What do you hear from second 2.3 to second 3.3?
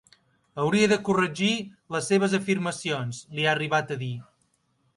afirmacions”,